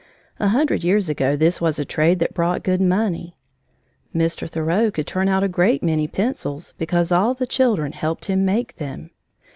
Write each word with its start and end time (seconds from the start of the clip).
A 0.39 0.47
hundred 0.47 0.83
years 0.83 1.09
ago 1.09 1.35
this 1.35 1.61
was 1.61 1.77
a 1.77 1.85
trade 1.85 2.17
that 2.17 2.33
brought 2.33 2.63
good 2.63 2.81
money. 2.81 3.37
Mr. 4.15 4.49
Thoreau 4.49 4.89
could 4.89 5.05
turn 5.05 5.29
out 5.29 5.43
a 5.43 5.47
great 5.47 5.83
many 5.83 6.07
pencils 6.07 6.73
because 6.79 7.11
all 7.11 7.35
the 7.35 7.45
children 7.45 7.91
helped 7.91 8.25
him 8.25 8.43
make 8.43 8.77
them. 8.77 9.11